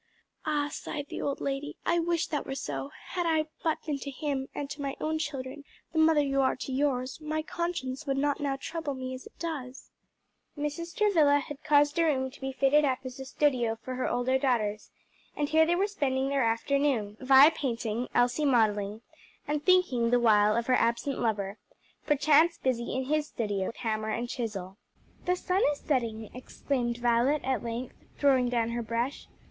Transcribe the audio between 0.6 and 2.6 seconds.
sighed the old lady, "I wish that were